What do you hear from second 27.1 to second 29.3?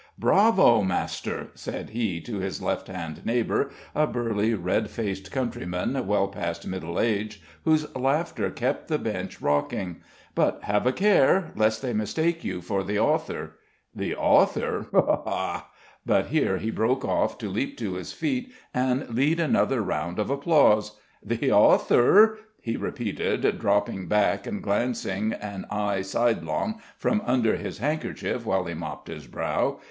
under his handkerchief while he mopped his